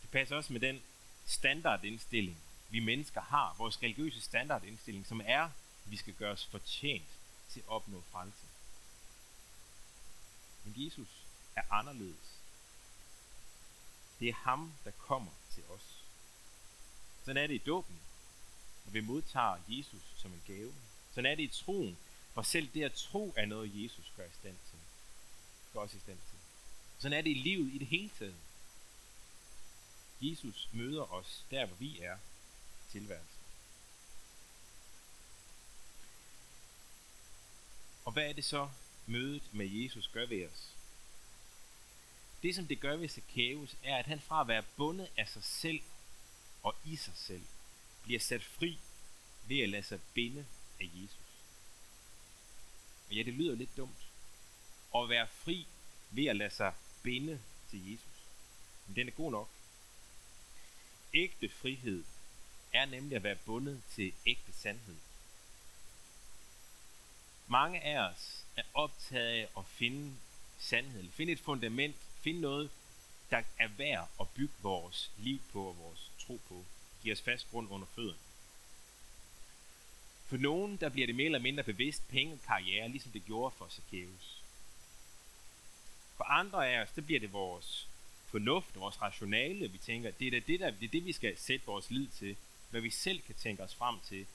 passer 0.11 0.35
også 0.35 0.53
med 0.53 0.61
den 0.61 0.81
standardindstilling, 1.25 2.37
vi 2.69 2.79
mennesker 2.79 3.21
har, 3.21 3.55
vores 3.57 3.83
religiøse 3.83 4.21
standardindstilling, 4.21 5.07
som 5.07 5.21
er, 5.25 5.43
at 5.43 5.51
vi 5.85 5.97
skal 5.97 6.13
gøre 6.13 6.31
os 6.31 6.45
fortjent 6.45 7.07
til 7.49 7.59
at 7.59 7.67
opnå 7.67 8.03
frelse. 8.11 8.45
Men 10.63 10.73
Jesus 10.85 11.07
er 11.55 11.61
anderledes. 11.71 12.39
Det 14.19 14.29
er 14.29 14.33
ham, 14.33 14.73
der 14.85 14.91
kommer 14.91 15.31
til 15.53 15.63
os. 15.69 16.03
Sådan 17.25 17.43
er 17.43 17.47
det 17.47 17.53
i 17.53 17.57
dåben, 17.65 17.99
når 18.85 18.91
vi 18.91 19.01
modtager 19.01 19.57
Jesus 19.67 20.01
som 20.17 20.33
en 20.33 20.43
gave. 20.47 20.73
Sådan 21.13 21.31
er 21.31 21.35
det 21.35 21.43
i 21.43 21.63
troen, 21.63 21.97
for 22.33 22.41
selv 22.41 22.69
det 22.73 22.83
at 22.83 22.93
tro 22.93 23.33
er 23.37 23.45
noget, 23.45 23.83
Jesus 23.83 24.11
gør 24.17 24.25
i 24.25 24.37
stand 24.39 24.55
til. 24.69 24.79
Gør 25.73 25.79
os 25.79 25.93
i 25.93 25.99
stand 25.99 26.17
til. 26.17 26.39
Sådan 26.99 27.17
er 27.17 27.21
det 27.21 27.29
i 27.29 27.33
livet 27.33 27.73
i 27.73 27.77
det 27.77 27.87
hele 27.87 28.09
taget. 28.19 28.35
Jesus 30.21 30.69
møder 30.71 31.13
os 31.13 31.45
der, 31.51 31.65
hvor 31.65 31.75
vi 31.75 31.99
er 31.99 32.17
tilværelsen. 32.91 33.41
Og 38.05 38.11
hvad 38.11 38.29
er 38.29 38.33
det 38.33 38.45
så, 38.45 38.69
mødet 39.07 39.53
med 39.53 39.65
Jesus 39.65 40.07
gør 40.07 40.25
ved 40.25 40.45
os? 40.45 40.75
Det, 42.43 42.55
som 42.55 42.67
det 42.67 42.79
gør 42.79 42.95
ved 42.95 43.09
Zacchaeus, 43.09 43.75
er, 43.83 43.97
at 43.97 44.05
han 44.05 44.19
fra 44.19 44.41
at 44.41 44.47
være 44.47 44.63
bundet 44.77 45.09
af 45.17 45.27
sig 45.27 45.43
selv 45.43 45.81
og 46.63 46.75
i 46.85 46.95
sig 46.95 47.13
selv, 47.15 47.43
bliver 48.03 48.19
sat 48.19 48.43
fri 48.43 48.79
ved 49.47 49.59
at 49.59 49.69
lade 49.69 49.83
sig 49.83 49.99
binde 50.13 50.45
af 50.79 50.89
Jesus. 50.93 51.17
Og 53.07 53.15
ja, 53.15 53.23
det 53.23 53.33
lyder 53.33 53.55
lidt 53.55 53.77
dumt. 53.77 54.07
At 54.95 55.09
være 55.09 55.27
fri 55.27 55.67
ved 56.11 56.25
at 56.25 56.35
lade 56.35 56.49
sig 56.49 56.73
binde 57.03 57.41
til 57.69 57.91
Jesus. 57.91 58.25
Men 58.87 58.95
den 58.95 59.07
er 59.07 59.11
god 59.11 59.31
nok. 59.31 59.49
Ægte 61.13 61.49
frihed 61.49 62.03
er 62.73 62.85
nemlig 62.85 63.15
at 63.15 63.23
være 63.23 63.35
bundet 63.35 63.81
til 63.95 64.13
ægte 64.25 64.53
sandhed. 64.53 64.95
Mange 67.47 67.81
af 67.81 67.99
os 67.99 68.45
er 68.55 68.63
optaget 68.73 69.27
af 69.27 69.47
at 69.57 69.65
finde 69.67 70.15
sandhed, 70.59 71.11
finde 71.11 71.31
et 71.31 71.39
fundament, 71.39 71.95
finde 72.21 72.41
noget, 72.41 72.71
der 73.31 73.43
er 73.57 73.67
værd 73.67 74.09
at 74.19 74.29
bygge 74.29 74.53
vores 74.61 75.11
liv 75.17 75.39
på 75.51 75.67
og 75.67 75.77
vores 75.77 76.11
tro 76.19 76.39
på. 76.47 76.65
Giver 77.01 77.15
os 77.15 77.21
fast 77.21 77.49
grund 77.51 77.71
under 77.71 77.87
fødderne. 77.87 78.19
For 80.25 80.37
nogen, 80.37 80.77
der 80.77 80.89
bliver 80.89 81.07
det 81.07 81.15
mere 81.15 81.25
eller 81.25 81.39
mindre 81.39 81.63
bevidst 81.63 82.07
penge 82.07 82.33
og 82.33 82.39
karriere, 82.47 82.89
ligesom 82.89 83.11
det 83.11 83.25
gjorde 83.25 83.55
for 83.57 83.67
Zacchaeus. 83.69 84.41
For 86.17 86.23
andre 86.23 86.69
af 86.69 86.81
os, 86.81 86.91
det 86.91 87.05
bliver 87.05 87.19
det 87.19 87.33
vores 87.33 87.87
fornuft, 88.31 88.75
vores 88.75 89.01
rationale. 89.01 89.67
Vi 89.67 89.77
tænker, 89.77 90.11
det 90.11 90.27
er 90.27 90.41
det, 90.41 90.59
der, 90.59 90.71
det 90.71 90.83
er 90.83 90.91
det, 90.91 91.05
vi 91.05 91.13
skal 91.13 91.37
sætte 91.37 91.65
vores 91.65 91.91
lid 91.91 92.07
til. 92.07 92.35
Hvad 92.69 92.81
vi 92.81 92.89
selv 92.89 93.21
kan 93.21 93.35
tænke 93.35 93.63
os 93.63 93.75
frem 93.75 93.99
til 93.99 94.25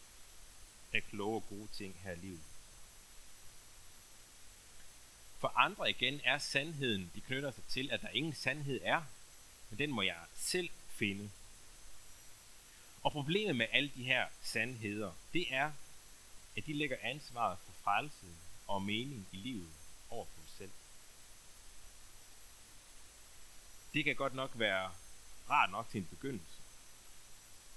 af 0.93 1.03
kloge 1.11 1.37
og 1.37 1.49
gode 1.49 1.69
ting 1.73 1.97
her 2.05 2.13
i 2.13 2.17
livet. 2.17 2.41
For 5.39 5.49
andre 5.57 5.91
igen 5.91 6.21
er 6.25 6.39
sandheden, 6.39 7.11
de 7.15 7.21
knytter 7.21 7.51
sig 7.51 7.65
til, 7.65 7.91
at 7.91 8.03
der 8.03 8.09
ingen 8.09 8.35
sandhed 8.35 8.81
er, 8.85 9.03
men 9.71 9.79
den 9.79 9.93
må 9.93 10.03
jeg 10.03 10.17
selv 10.35 10.71
finde. 10.89 11.31
Og 13.03 13.13
problemet 13.13 13.57
med 13.57 13.67
alle 13.73 13.91
de 13.95 14.05
her 14.05 14.27
sandheder, 14.43 15.13
det 15.33 15.47
er, 15.55 15.73
at 16.57 16.67
de 16.67 16.73
lægger 16.73 16.97
ansvaret 17.03 17.59
for 17.65 17.73
frelse 17.85 18.27
og 18.67 18.83
mening 18.83 19.29
i 19.33 19.37
livet 19.37 19.69
over 20.11 20.25
på 20.25 20.41
os 20.45 20.51
selv. 20.59 20.71
Det 23.97 24.05
kan 24.05 24.17
godt 24.17 24.35
nok 24.35 24.51
være 24.55 24.93
rart 25.51 25.71
nok 25.71 25.89
til 25.91 25.99
en 25.99 26.07
begyndelse, 26.07 26.61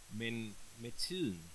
men 0.10 0.56
med 0.80 0.92
tiden, 0.92 1.52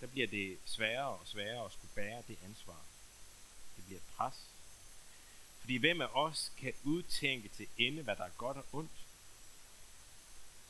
der 0.00 0.06
bliver 0.06 0.26
det 0.26 0.58
sværere 0.64 1.08
og 1.08 1.26
sværere 1.26 1.64
at 1.64 1.72
skulle 1.72 1.94
bære 1.94 2.22
det 2.28 2.38
ansvar. 2.44 2.80
Det 3.76 3.84
bliver 3.84 3.98
et 3.98 4.06
pres. 4.16 4.34
Fordi 5.60 5.76
hvem 5.76 6.00
af 6.00 6.06
os 6.06 6.52
kan 6.56 6.72
udtænke 6.84 7.48
til 7.48 7.68
ende, 7.76 8.02
hvad 8.02 8.16
der 8.16 8.24
er 8.24 8.30
godt 8.36 8.56
og 8.56 8.64
ondt? 8.72 9.06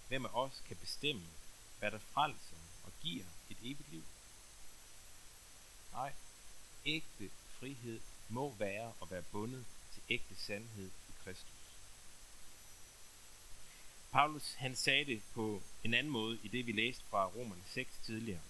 Hvem 0.08 0.24
af 0.24 0.30
os 0.34 0.62
kan 0.68 0.76
bestemme, 0.76 1.26
hvad 1.78 1.90
der 1.90 1.98
frelser 1.98 2.56
og 2.84 2.92
giver 3.00 3.24
et 3.50 3.56
evigt 3.62 3.90
liv? 3.90 4.04
Nej, 5.92 6.12
ægte 6.84 7.30
frihed 7.58 8.00
må 8.28 8.54
være 8.58 8.92
at 9.02 9.10
være 9.10 9.22
bundet 9.22 9.64
til 9.94 10.02
ægte 10.08 10.34
sandhed 10.36 10.90
i 11.08 11.12
Kristus. 11.24 11.61
Paulus 14.12 14.54
han 14.54 14.76
sagde 14.76 15.04
det 15.04 15.22
på 15.34 15.62
en 15.84 15.94
anden 15.94 16.12
måde 16.12 16.38
i 16.42 16.48
det 16.48 16.66
vi 16.66 16.72
læste 16.72 17.04
fra 17.10 17.26
Romerne 17.26 17.62
6 17.66 17.98
tidligere. 18.04 18.40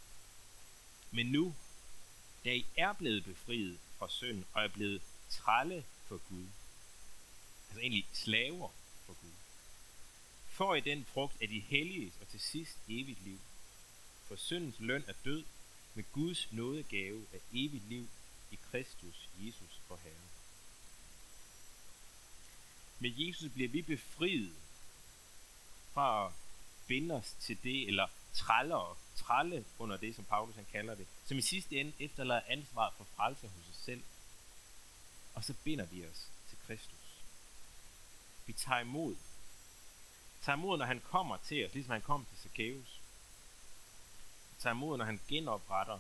Men 1.11 1.27
nu, 1.27 1.55
da 2.45 2.53
I 2.53 2.67
er 2.77 2.93
blevet 2.93 3.25
befriet 3.25 3.79
fra 3.99 4.09
synd 4.09 4.45
og 4.53 4.65
er 4.65 4.69
blevet 4.69 5.03
trælle 5.31 5.85
for 6.07 6.21
Gud, 6.29 6.47
altså 7.69 7.81
egentlig 7.81 8.07
slaver 8.13 8.69
for 9.07 9.13
Gud, 9.23 9.31
får 10.49 10.75
I 10.75 10.81
den 10.81 11.05
frugt 11.05 11.43
af 11.43 11.49
de 11.49 11.61
hellige 11.61 12.13
og 12.21 12.29
til 12.29 12.41
sidst 12.41 12.79
evigt 12.89 13.25
liv. 13.25 13.39
For 14.25 14.37
syndens 14.37 14.81
løn 14.81 15.05
er 15.07 15.15
død, 15.25 15.45
med 15.95 16.05
Guds 16.13 16.53
nådegave 16.53 17.27
af 17.33 17.39
evigt 17.53 17.89
liv 17.89 18.09
i 18.51 18.59
Kristus 18.71 19.29
Jesus 19.41 19.81
for 19.87 19.97
Herre. 19.97 20.29
Med 22.99 23.11
Jesus 23.17 23.53
bliver 23.53 23.69
vi 23.69 23.83
befriet 23.83 24.55
fra 25.95 26.27
at 26.27 26.33
binde 26.87 27.15
os 27.15 27.37
til 27.41 27.63
det, 27.63 27.89
eller 27.89 28.07
trælle 28.35 28.77
og 28.77 28.97
trælle 29.17 29.65
under 29.79 29.97
det, 29.97 30.17
som 30.17 30.25
Paulus 30.25 30.55
han 30.55 30.67
kalder 30.73 30.95
det, 30.95 31.07
som 31.25 31.39
i 31.39 31.43
sidste 31.43 31.81
ende 31.81 31.93
efterlader 31.99 32.43
ansvaret 32.47 32.95
for 32.97 33.07
frelse 33.17 33.49
hos 33.49 33.69
os 33.71 33.77
selv. 33.85 34.03
Og 35.35 35.45
så 35.45 35.55
binder 35.65 35.85
vi 35.85 36.07
os 36.07 36.29
til 36.49 36.59
Kristus. 36.67 37.23
Vi 38.47 38.53
tager 38.53 38.81
imod. 38.81 39.17
Tager 40.43 40.57
imod, 40.57 40.79
når 40.79 40.87
han 40.87 41.01
kommer 41.01 41.37
til 41.37 41.67
os, 41.67 41.75
ligesom 41.75 41.93
han 41.93 42.03
kom 42.03 42.27
til 42.31 42.39
Zacchaeus 42.39 43.03
tager 44.63 44.75
imod, 44.75 44.99
når 44.99 45.05
han 45.05 45.21
genopretter 45.29 45.99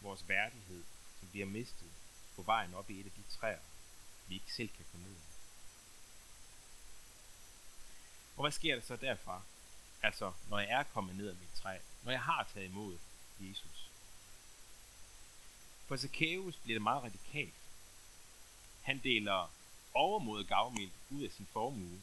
vores 0.00 0.28
værdighed, 0.28 0.84
som 1.20 1.28
vi 1.32 1.38
har 1.38 1.46
mistet 1.46 1.90
på 2.36 2.42
vejen 2.42 2.74
op 2.74 2.90
i 2.90 3.00
et 3.00 3.06
af 3.06 3.12
de 3.12 3.22
træer, 3.30 3.58
vi 4.28 4.34
ikke 4.34 4.54
selv 4.54 4.68
kan 4.68 4.84
komme 4.92 5.08
ud 5.08 5.14
af. 5.14 5.37
Og 8.38 8.42
hvad 8.42 8.52
sker 8.52 8.74
der 8.74 8.82
så 8.82 8.96
derfra? 8.96 9.42
Altså, 10.02 10.32
når 10.48 10.58
jeg 10.58 10.80
er 10.80 10.82
kommet 10.82 11.16
ned 11.16 11.28
af 11.28 11.36
mit 11.36 11.48
træ, 11.54 11.78
når 12.02 12.12
jeg 12.12 12.22
har 12.22 12.48
taget 12.54 12.66
imod 12.66 12.98
Jesus. 13.40 13.90
For 15.86 15.96
Zacchaeus 15.96 16.56
bliver 16.56 16.74
det 16.74 16.82
meget 16.82 17.02
radikalt. 17.02 17.54
Han 18.82 18.98
deler 18.98 19.50
overmod 19.94 20.44
gavmild 20.44 20.90
ud 21.10 21.22
af 21.22 21.30
sin 21.32 21.46
formue, 21.52 22.02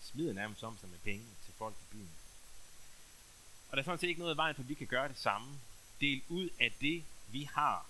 smider 0.00 0.32
nærmest 0.32 0.64
om 0.64 0.78
sig 0.78 0.88
med 0.88 0.98
penge 0.98 1.26
til 1.44 1.54
folk 1.54 1.74
i 1.74 1.92
byen. 1.92 2.10
Og 3.70 3.76
der 3.76 3.82
er 3.82 3.84
sådan 3.84 3.98
set 3.98 4.08
ikke 4.08 4.20
noget 4.20 4.34
i 4.34 4.36
vejen 4.36 4.54
for, 4.54 4.62
vi 4.62 4.74
kan 4.74 4.86
gøre 4.86 5.08
det 5.08 5.18
samme. 5.18 5.60
Del 6.00 6.22
ud 6.28 6.48
af 6.60 6.72
det, 6.80 7.04
vi 7.28 7.42
har, 7.42 7.86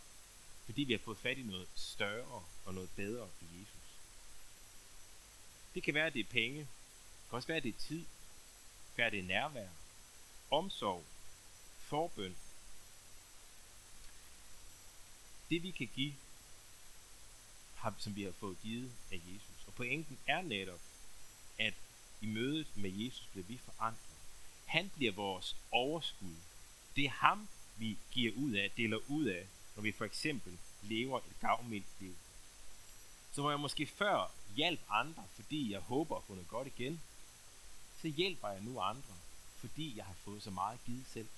fordi 0.65 0.85
vi 0.85 0.93
har 0.93 1.01
fået 1.05 1.19
fat 1.19 1.39
i 1.39 1.43
noget 1.43 1.69
større 1.75 2.45
og 2.65 2.75
noget 2.75 2.91
bedre 2.97 3.29
i 3.41 3.61
Jesus. 3.61 3.99
Det 5.75 5.83
kan 5.83 5.95
være, 5.95 6.07
at 6.07 6.15
det 6.15 6.21
er 6.21 6.31
penge. 6.31 6.69
Det 7.27 7.31
kan 7.31 7.37
også 7.37 7.49
være, 7.49 7.57
at 7.57 7.63
det 7.63 7.75
er 7.75 7.79
tid. 7.79 7.99
Det 7.99 8.07
kan 8.97 8.97
være, 8.97 9.07
at 9.07 9.13
det 9.13 9.19
er 9.19 9.25
nærvær. 9.25 9.69
Omsorg. 10.51 11.05
Forbøn. 11.79 12.37
Det 15.51 15.63
vi 15.63 15.71
kan 15.71 15.89
give, 15.95 16.15
som 17.99 18.17
vi 18.17 18.23
har 18.23 18.33
fået 18.33 18.57
givet 18.63 18.93
af 19.13 19.17
Jesus. 19.17 19.67
Og 19.67 19.75
pointen 19.75 20.19
er 20.27 20.43
netop, 20.43 20.81
at 21.59 21.75
i 22.21 22.27
mødet 22.27 22.77
med 22.77 22.91
Jesus 22.91 23.29
bliver 23.33 23.47
vi 23.47 23.59
forandret. 23.59 24.17
Han 24.67 24.91
bliver 24.95 25.13
vores 25.13 25.57
overskud. 25.71 26.37
Det 26.97 27.05
er 27.05 27.11
ham, 27.11 27.49
vi 27.77 27.99
giver 28.11 28.33
ud 28.37 28.53
af, 28.53 28.71
deler 28.77 28.99
ud 29.09 29.25
af, 29.25 29.47
når 29.77 29.83
vi 29.83 29.93
for 29.93 30.05
eksempel 30.05 30.59
lever 30.83 31.19
et 31.19 31.41
gavmildt 31.41 31.87
liv. 32.01 32.17
Så 33.33 33.41
hvor 33.41 33.51
jeg 33.51 33.61
måske 33.61 33.87
før 33.87 34.31
hjalp 34.57 34.81
andre, 34.89 35.25
fordi 35.35 35.73
jeg 35.73 35.81
håber 35.81 36.17
at 36.17 36.23
få 36.25 36.35
noget 36.35 36.49
godt 36.49 36.67
igen, 36.67 37.03
så 38.07 38.13
hjælper 38.13 38.49
jeg 38.49 38.61
nu 38.61 38.81
andre, 38.81 39.15
fordi 39.59 39.97
jeg 39.97 40.05
har 40.05 40.15
fået 40.15 40.43
så 40.43 40.51
meget 40.51 40.79
givet 40.87 41.07
selv. 41.07 41.29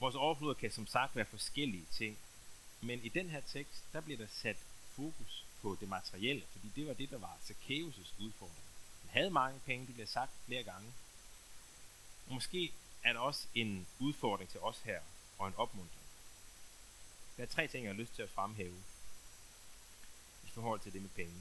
Vores 0.00 0.14
overflod 0.14 0.54
kan 0.54 0.70
som 0.70 0.86
sagt 0.86 1.16
være 1.16 1.24
forskellige 1.24 1.86
ting, 1.92 2.18
men 2.80 3.04
i 3.04 3.08
den 3.08 3.30
her 3.30 3.40
tekst, 3.40 3.84
der 3.92 4.00
bliver 4.00 4.18
der 4.18 4.26
sat 4.26 4.56
fokus 4.88 5.44
på 5.62 5.76
det 5.80 5.88
materielle, 5.88 6.42
fordi 6.52 6.68
det 6.76 6.86
var 6.86 6.94
det, 6.94 7.10
der 7.10 7.18
var 7.18 7.38
Zacchaeus' 7.44 8.22
udfordring 8.22 8.64
Han 9.00 9.10
havde 9.10 9.30
mange 9.30 9.60
penge, 9.60 9.86
det 9.86 9.94
bliver 9.94 10.06
sagt 10.06 10.32
flere 10.46 10.62
gange. 10.62 10.92
Og 12.26 12.34
måske 12.34 12.72
er 13.02 13.12
der 13.12 13.20
også 13.20 13.46
en 13.54 13.86
udfordring 13.98 14.50
til 14.50 14.60
os 14.60 14.80
her, 14.80 15.00
og 15.38 15.48
en 15.48 15.54
opmuntring. 15.56 16.06
Der 17.36 17.42
er 17.42 17.46
tre 17.46 17.68
ting, 17.68 17.84
jeg 17.84 17.94
har 17.94 18.00
lyst 18.00 18.14
til 18.14 18.22
at 18.22 18.30
fremhæve 18.30 18.82
i 20.44 20.50
forhold 20.54 20.80
til 20.80 20.92
det 20.92 21.02
med 21.02 21.10
penge. 21.10 21.34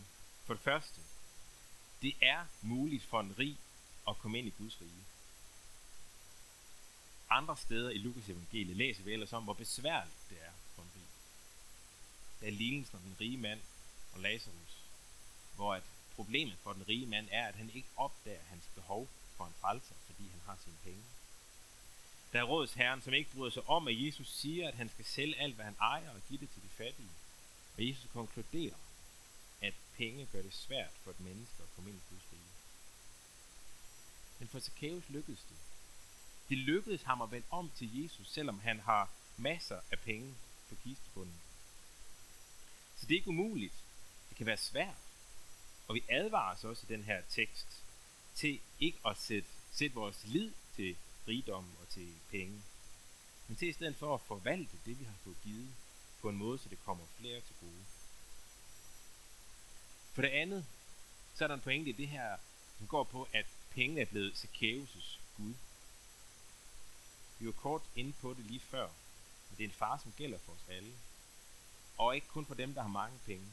For 0.46 0.54
det 0.54 0.64
første, 0.64 1.02
det 2.02 2.14
er 2.22 2.46
muligt 2.62 3.04
for 3.04 3.20
en 3.20 3.36
rig 3.40 3.58
at 4.08 4.18
komme 4.18 4.38
ind 4.38 4.48
i 4.48 4.54
Guds 4.58 4.82
rige. 4.82 5.04
Andre 7.30 7.58
steder 7.58 7.90
i 7.90 7.98
Lukas 7.98 8.30
evangeliet 8.30 8.78
læser 8.78 9.04
vi 9.04 9.14
ellers 9.14 9.34
om, 9.34 9.44
hvor 9.44 9.54
besværligt 9.54 10.30
det 10.30 10.38
er 10.42 10.52
for 10.76 10.82
en 10.82 10.92
rig. 10.96 11.08
Der 12.40 12.48
er 12.48 12.52
lignelsen 12.52 12.96
om 12.96 13.02
den 13.02 13.16
rige 13.22 13.38
mand 13.38 13.60
og 14.14 14.20
Lazarus, 14.20 14.84
hvor 15.56 15.74
at 15.74 15.84
Problemet 16.16 16.58
for 16.64 16.74
den 16.74 16.88
rige 16.88 17.06
mand 17.06 17.28
er, 17.32 17.48
at 17.48 17.56
han 17.56 17.70
ikke 17.74 17.88
opdager 17.98 18.44
hans 18.50 18.64
behov 18.76 19.08
for 19.38 19.46
en 19.46 19.54
frelser, 19.62 19.96
fordi 20.06 20.30
han 20.30 20.42
har 20.46 20.58
sine 20.64 20.76
penge. 20.84 21.04
Der 22.34 22.40
er 22.40 22.44
rådsherren, 22.44 23.02
som 23.02 23.14
ikke 23.14 23.32
bryder 23.32 23.52
sig 23.52 23.70
om, 23.70 23.88
at 23.88 24.06
Jesus 24.06 24.28
siger, 24.28 24.68
at 24.68 24.74
han 24.74 24.90
skal 24.90 25.06
sælge 25.06 25.40
alt, 25.40 25.56
hvad 25.56 25.66
han 25.66 25.76
ejer 25.82 26.10
og 26.10 26.22
give 26.30 26.40
det 26.40 26.50
til 26.50 26.62
de 26.64 26.70
fattige. 26.70 27.10
Og 27.78 27.88
Jesus 27.88 28.08
konkluderer, 28.14 28.76
penge 29.98 30.26
gør 30.32 30.42
det 30.42 30.54
svært 30.54 30.92
for 31.04 31.12
et 31.12 31.20
menneske 31.20 31.64
at 31.64 31.70
komme 31.76 31.90
ind 31.90 32.00
i 32.00 32.10
Guds 32.10 32.32
rige. 32.32 32.42
Men 34.40 34.48
for 34.48 34.60
Zacchaeus 34.60 35.10
lykkedes 35.10 35.44
det. 35.50 35.58
Det 36.50 36.58
lykkedes 36.58 37.04
ham 37.04 37.22
at 37.22 37.32
vende 37.32 37.48
om 37.50 37.72
til 37.76 38.02
Jesus, 38.02 38.28
selvom 38.28 38.60
han 38.60 38.80
har 38.80 39.10
masser 39.38 39.80
af 39.92 40.00
penge 40.00 40.36
på 40.70 40.76
kistebunden. 40.76 41.42
Så 42.96 43.06
det 43.06 43.16
er 43.16 43.20
ikke 43.20 43.30
umuligt. 43.30 43.74
Det 44.30 44.38
kan 44.38 44.46
være 44.46 44.58
svært. 44.58 44.98
Og 45.88 45.96
vi 45.96 46.04
advarer 46.10 46.68
også 46.68 46.86
i 46.90 46.94
den 46.94 47.04
her 47.04 47.22
tekst 47.30 47.84
til 48.36 48.60
ikke 48.80 49.00
at 49.06 49.18
sætte, 49.18 49.50
sætte 49.72 49.96
vores 49.96 50.26
lid 50.26 50.52
til 50.76 50.98
rigdom 51.28 51.66
og 51.82 51.90
til 51.90 52.14
penge. 52.32 52.62
Men 53.48 53.58
til 53.58 53.68
i 53.68 53.74
stedet 53.74 53.96
for 53.96 54.14
at 54.14 54.22
forvalte 54.22 54.78
det, 54.86 55.00
vi 55.00 55.04
har 55.04 55.16
fået 55.24 55.38
givet, 55.44 55.74
på 56.22 56.30
en 56.30 56.38
måde, 56.38 56.58
så 56.58 56.70
det 56.70 56.86
kommer 56.86 57.06
flere 57.18 57.42
til 57.42 57.56
gode. 57.60 57.86
For 60.14 60.22
det 60.22 60.30
andet, 60.30 60.66
så 61.36 61.44
er 61.44 61.48
der 61.48 61.56
en 61.56 61.62
pointe 61.62 61.90
i 61.90 61.94
det 61.94 62.08
her, 62.08 62.38
som 62.78 62.88
går 62.88 63.04
på, 63.04 63.28
at 63.34 63.46
pengene 63.70 64.02
er 64.02 64.06
blevet 64.06 64.34
Zacchaeus' 64.34 65.20
Gud. 65.38 65.54
Vi 67.40 67.46
var 67.46 67.52
kort 67.52 67.82
inde 67.96 68.14
på 68.14 68.34
det 68.34 68.46
lige 68.46 68.60
før, 68.60 68.88
men 69.50 69.58
det 69.58 69.64
er 69.64 69.68
en 69.68 69.74
far, 69.74 69.98
som 69.98 70.14
gælder 70.18 70.38
for 70.38 70.52
os 70.52 70.70
alle. 70.70 70.94
Og 71.98 72.16
ikke 72.16 72.28
kun 72.28 72.46
for 72.46 72.56
dem, 72.56 72.74
der 72.74 72.82
har 72.82 72.90
mange 72.90 73.20
penge. 73.26 73.46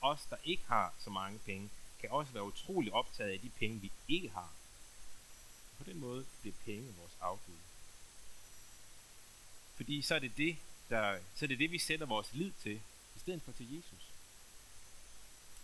Os, 0.00 0.26
der 0.30 0.36
ikke 0.44 0.64
har 0.66 0.94
så 0.98 1.10
mange 1.10 1.38
penge, 1.38 1.70
kan 2.00 2.10
også 2.10 2.32
være 2.32 2.44
utrolig 2.44 2.92
optaget 2.92 3.30
af 3.30 3.40
de 3.40 3.50
penge, 3.50 3.80
vi 3.80 3.92
ikke 4.08 4.28
har. 4.28 4.52
På 5.78 5.84
den 5.84 5.98
måde 6.00 6.26
bliver 6.40 6.56
penge 6.64 6.94
vores 6.98 7.16
afgud. 7.20 7.58
Fordi 9.76 10.02
så 10.02 10.14
er 10.14 10.18
det 10.18 10.36
det, 10.36 10.56
der, 10.90 11.20
så 11.34 11.44
er 11.44 11.46
det 11.46 11.58
det, 11.58 11.70
vi 11.70 11.78
sætter 11.78 12.06
vores 12.06 12.32
lid 12.32 12.52
til, 12.62 12.80
i 13.16 13.18
stedet 13.18 13.42
for 13.42 13.52
til 13.52 13.76
Jesus. 13.76 14.17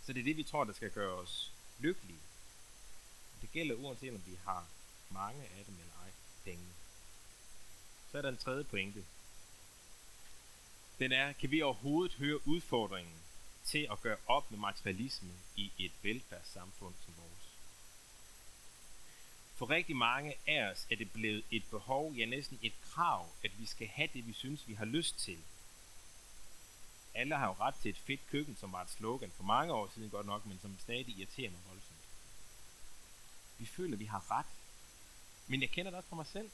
Så 0.05 0.13
det 0.13 0.19
er 0.19 0.23
det, 0.23 0.37
vi 0.37 0.43
tror, 0.43 0.63
der 0.63 0.73
skal 0.73 0.91
gøre 0.91 1.13
os 1.13 1.51
lykkelige. 1.79 2.19
Det 3.41 3.51
gælder 3.51 3.75
uanset 3.75 4.13
om 4.13 4.21
vi 4.25 4.37
har 4.43 4.67
mange 5.09 5.43
af 5.43 5.65
dem 5.65 5.75
eller 5.79 5.93
ej 6.03 6.11
penge. 6.43 6.65
Så 8.11 8.17
er 8.17 8.21
der 8.21 8.29
en 8.29 8.37
tredje 8.37 8.63
pointe. 8.63 9.05
Den 10.99 11.11
er, 11.11 11.33
kan 11.33 11.51
vi 11.51 11.61
overhovedet 11.61 12.15
høre 12.15 12.47
udfordringen 12.47 13.15
til 13.63 13.87
at 13.91 14.01
gøre 14.01 14.17
op 14.27 14.51
med 14.51 14.59
materialisme 14.59 15.33
i 15.55 15.71
et 15.79 15.91
velfærdssamfund 16.01 16.93
som 17.05 17.13
vores? 17.17 17.57
For 19.55 19.69
rigtig 19.69 19.95
mange 19.95 20.35
af 20.47 20.71
os 20.71 20.87
er 20.91 20.95
det 20.95 21.11
blevet 21.11 21.43
et 21.51 21.63
behov, 21.69 22.13
ja 22.13 22.25
næsten 22.25 22.59
et 22.61 22.73
krav, 22.81 23.29
at 23.43 23.59
vi 23.59 23.65
skal 23.65 23.87
have 23.87 24.09
det, 24.13 24.27
vi 24.27 24.33
synes, 24.33 24.67
vi 24.67 24.73
har 24.73 24.85
lyst 24.85 25.19
til. 25.19 25.37
Alle 27.15 27.35
har 27.35 27.47
jo 27.47 27.55
ret 27.59 27.75
til 27.75 27.89
et 27.89 27.97
fedt 27.97 28.27
køkken, 28.27 28.55
som 28.55 28.71
var 28.71 28.81
et 28.81 28.89
slogan 28.89 29.31
for 29.31 29.43
mange 29.43 29.73
år 29.73 29.91
siden 29.95 30.09
godt 30.09 30.25
nok, 30.25 30.45
men 30.45 30.59
som 30.61 30.79
stadig 30.79 31.09
irriterer 31.09 31.51
mig 31.51 31.59
voldsomt. 31.67 31.99
Vi 33.57 33.65
føler, 33.65 33.93
at 33.93 33.99
vi 33.99 34.05
har 34.05 34.31
ret. 34.31 34.45
Men 35.47 35.61
jeg 35.61 35.69
kender 35.69 35.91
det 35.91 35.97
også 35.97 36.09
fra 36.09 36.15
mig 36.15 36.25
selv. 36.25 36.49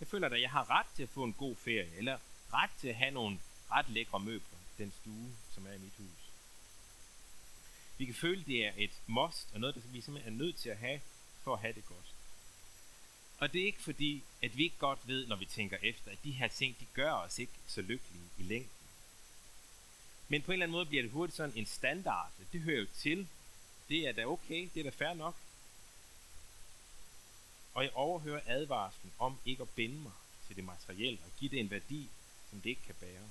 Jeg 0.00 0.08
føler, 0.08 0.28
at 0.28 0.40
jeg 0.40 0.50
har 0.50 0.70
ret 0.70 0.86
til 0.96 1.02
at 1.02 1.08
få 1.08 1.24
en 1.24 1.32
god 1.32 1.56
ferie, 1.56 1.96
eller 1.96 2.18
ret 2.52 2.70
til 2.80 2.88
at 2.88 2.94
have 2.94 3.10
nogle 3.10 3.40
ret 3.70 3.88
lækre 3.88 4.20
møbler, 4.20 4.58
den 4.78 4.92
stue, 5.00 5.32
som 5.54 5.66
er 5.66 5.72
i 5.72 5.78
mit 5.78 5.92
hus. 5.98 6.30
Vi 7.98 8.04
kan 8.04 8.14
føle, 8.14 8.40
at 8.40 8.46
det 8.46 8.66
er 8.66 8.72
et 8.76 9.02
must, 9.06 9.48
og 9.54 9.60
noget, 9.60 9.74
der 9.74 9.80
vi 9.80 10.00
simpelthen 10.00 10.34
er 10.34 10.38
nødt 10.38 10.56
til 10.56 10.68
at 10.68 10.78
have, 10.78 11.00
for 11.42 11.54
at 11.54 11.60
have 11.60 11.72
det 11.74 11.86
godt. 11.86 12.14
Og 13.38 13.52
det 13.52 13.60
er 13.60 13.66
ikke 13.66 13.82
fordi, 13.82 14.22
at 14.42 14.56
vi 14.56 14.64
ikke 14.64 14.78
godt 14.78 15.08
ved, 15.08 15.26
når 15.26 15.36
vi 15.36 15.44
tænker 15.44 15.76
efter, 15.82 16.10
at 16.10 16.24
de 16.24 16.32
her 16.32 16.48
ting, 16.48 16.80
de 16.80 16.86
gør 16.94 17.12
os 17.12 17.38
ikke 17.38 17.52
så 17.66 17.82
lykkelige 17.82 18.30
i 18.38 18.42
længden. 18.42 18.79
Men 20.30 20.42
på 20.42 20.50
en 20.50 20.52
eller 20.52 20.64
anden 20.64 20.72
måde 20.72 20.86
bliver 20.86 21.02
det 21.02 21.12
hurtigt 21.12 21.36
sådan 21.36 21.56
en 21.56 21.66
standard. 21.66 22.30
Det 22.52 22.60
hører 22.60 22.80
jo 22.80 22.86
til. 22.94 23.28
Det 23.88 24.08
er 24.08 24.12
da 24.12 24.26
okay, 24.26 24.68
det 24.74 24.80
er 24.80 24.84
da 24.84 24.90
fair 24.90 25.14
nok. 25.14 25.36
Og 27.74 27.82
jeg 27.82 27.92
overhører 27.94 28.40
advarslen 28.46 29.12
om 29.18 29.38
ikke 29.44 29.62
at 29.62 29.68
binde 29.70 30.00
mig 30.00 30.12
til 30.46 30.56
det 30.56 30.64
materielle 30.64 31.18
og 31.24 31.30
give 31.38 31.50
det 31.50 31.60
en 31.60 31.70
værdi, 31.70 32.08
som 32.50 32.60
det 32.60 32.70
ikke 32.70 32.82
kan 32.82 32.94
bære. 33.00 33.28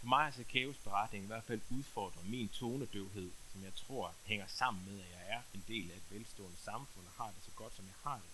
For 0.00 0.06
mig 0.06 0.26
er 0.26 0.32
Zacchaeus 0.32 0.76
beretning 0.76 1.24
i 1.24 1.26
hvert 1.26 1.44
fald 1.44 1.60
udfordrer 1.70 2.22
min 2.24 2.48
tonedøvhed, 2.48 3.30
som 3.52 3.64
jeg 3.64 3.74
tror 3.74 4.14
hænger 4.24 4.46
sammen 4.46 4.84
med, 4.84 5.00
at 5.00 5.10
jeg 5.10 5.36
er 5.36 5.42
en 5.54 5.64
del 5.68 5.90
af 5.90 5.96
et 5.96 6.10
velstående 6.10 6.56
samfund 6.56 7.06
og 7.06 7.24
har 7.24 7.26
det 7.26 7.44
så 7.44 7.50
godt, 7.56 7.76
som 7.76 7.84
jeg 7.84 7.94
har 8.02 8.16
det. 8.16 8.30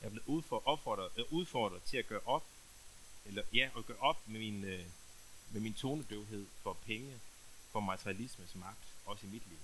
Jeg 0.00 0.06
er 0.06 0.10
blevet 0.10 0.26
udfordret, 0.26 1.10
øh, 1.16 1.24
udfordret 1.30 1.82
til 1.82 1.96
at 1.96 2.06
gøre 2.06 2.20
op, 2.24 2.44
eller 3.26 3.42
ja, 3.52 3.70
at 3.78 3.86
gøre 3.86 3.98
op 3.98 4.28
med 4.28 4.40
min, 4.40 4.64
øh, 4.64 4.86
med 5.50 5.60
min 5.60 5.74
tonedøvhed 5.74 6.46
for 6.62 6.72
penge, 6.72 7.20
for 7.72 7.80
materialismes 7.80 8.54
magt, 8.54 8.94
også 9.04 9.26
i 9.26 9.30
mit 9.30 9.48
liv. 9.48 9.58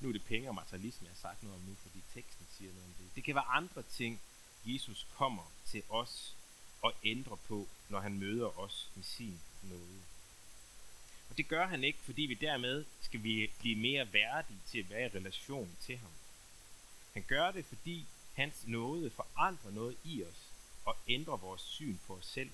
Nu 0.00 0.08
er 0.08 0.12
det 0.12 0.24
penge 0.24 0.48
og 0.48 0.54
materialisme, 0.54 1.06
jeg 1.06 1.14
har 1.14 1.28
sagt 1.28 1.42
noget 1.42 1.58
om 1.58 1.64
nu, 1.68 1.74
fordi 1.82 2.02
teksten 2.14 2.46
siger 2.58 2.72
noget 2.72 2.86
om 2.86 2.94
det. 2.98 3.14
Det 3.14 3.24
kan 3.24 3.34
være 3.34 3.44
andre 3.44 3.82
ting, 3.82 4.20
Jesus 4.66 5.06
kommer 5.14 5.52
til 5.66 5.82
os 5.88 6.34
og 6.82 6.94
ændre 7.04 7.36
på, 7.36 7.68
når 7.88 8.00
han 8.00 8.18
møder 8.18 8.58
os 8.58 8.90
med 8.94 9.04
sin 9.04 9.40
nåde. 9.62 10.02
Og 11.30 11.36
det 11.36 11.48
gør 11.48 11.66
han 11.66 11.84
ikke, 11.84 11.98
fordi 11.98 12.22
vi 12.22 12.34
dermed 12.34 12.84
skal 13.00 13.22
vi 13.22 13.50
blive 13.58 13.76
mere 13.76 14.12
værdige 14.12 14.60
til 14.66 14.78
at 14.78 14.90
være 14.90 15.06
i 15.06 15.18
relation 15.18 15.76
til 15.80 15.98
ham. 15.98 16.10
Han 17.12 17.24
gør 17.28 17.50
det, 17.50 17.64
fordi 17.64 18.06
hans 18.36 18.66
nåde 18.66 19.10
forandrer 19.10 19.70
noget 19.70 19.96
i 20.04 20.24
os 20.24 20.52
og 20.84 20.96
ændrer 21.08 21.36
vores 21.36 21.62
syn 21.62 21.98
på 22.06 22.14
os 22.14 22.26
selv 22.26 22.50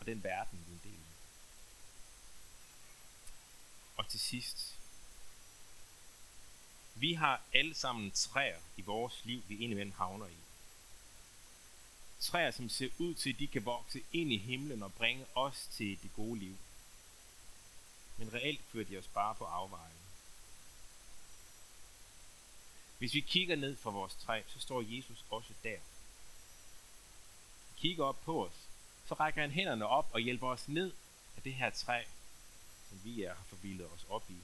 og 0.00 0.06
den 0.06 0.24
verden, 0.24 0.58
vi 0.66 0.72
er 0.72 0.74
en 0.74 0.80
del 0.84 1.00
af. 1.00 1.16
Og 3.96 4.08
til 4.08 4.20
sidst, 4.20 4.78
vi 6.94 7.12
har 7.12 7.42
alle 7.54 7.74
sammen 7.74 8.10
træer 8.10 8.58
i 8.76 8.82
vores 8.82 9.24
liv, 9.24 9.42
vi 9.48 9.54
indimellem 9.54 9.92
havner 9.92 10.26
i. 10.26 10.36
Træer, 12.20 12.50
som 12.50 12.68
ser 12.68 12.88
ud 12.98 13.14
til, 13.14 13.32
at 13.32 13.38
de 13.38 13.46
kan 13.46 13.64
vokse 13.64 14.02
ind 14.12 14.32
i 14.32 14.38
himlen 14.38 14.82
og 14.82 14.94
bringe 14.94 15.26
os 15.34 15.68
til 15.72 15.98
det 16.02 16.10
gode 16.16 16.38
liv. 16.38 16.56
Men 18.16 18.32
reelt 18.32 18.60
fører 18.72 18.84
de 18.84 18.98
os 18.98 19.08
bare 19.08 19.34
på 19.34 19.44
afvejen. 19.44 20.05
Hvis 22.98 23.14
vi 23.14 23.20
kigger 23.20 23.56
ned 23.56 23.76
fra 23.76 23.90
vores 23.90 24.14
træ, 24.14 24.42
så 24.46 24.58
står 24.60 24.82
Jesus 24.86 25.24
også 25.30 25.52
der. 25.64 25.78
Kigger 27.76 28.04
op 28.04 28.20
på 28.24 28.46
os, 28.46 28.68
så 29.08 29.14
rækker 29.14 29.40
han 29.40 29.50
hænderne 29.50 29.86
op 29.86 30.08
og 30.12 30.20
hjælper 30.20 30.48
os 30.48 30.68
ned 30.68 30.92
af 31.36 31.42
det 31.42 31.54
her 31.54 31.70
træ, 31.70 32.02
som 32.88 33.00
vi 33.04 33.22
er, 33.22 33.34
har 33.34 33.44
forvildet 33.44 33.86
os 33.92 34.06
op 34.08 34.30
i 34.30 34.36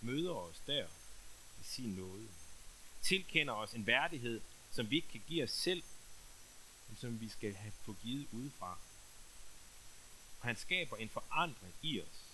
møder 0.00 0.32
os 0.32 0.62
der 0.66 0.86
i 1.60 1.62
sin 1.62 1.90
nåde. 1.90 2.28
Tilkender 3.02 3.54
os 3.54 3.74
en 3.74 3.86
værdighed, 3.86 4.40
som 4.70 4.90
vi 4.90 4.96
ikke 4.96 5.08
kan 5.08 5.22
give 5.28 5.44
os 5.44 5.50
selv, 5.50 5.82
men 6.88 6.96
som 6.96 7.20
vi 7.20 7.28
skal 7.28 7.54
have 7.54 7.72
få 7.84 7.96
givet 8.02 8.28
udefra. 8.32 8.78
Og 10.40 10.46
han 10.46 10.56
skaber 10.56 10.96
en 10.96 11.08
forandring 11.08 11.74
i 11.82 12.00
os, 12.00 12.24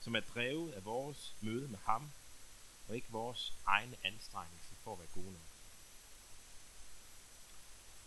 som 0.00 0.16
er 0.16 0.20
drevet 0.20 0.72
af 0.72 0.84
vores 0.84 1.34
møde 1.40 1.68
med 1.68 1.78
ham, 1.84 2.10
og 2.88 2.96
ikke 2.96 3.10
vores 3.10 3.52
egne 3.66 3.96
anstrengelser 4.04 4.74
for 4.84 4.92
at 4.92 4.98
være 4.98 5.08
gode 5.14 5.32
nok. 5.32 5.40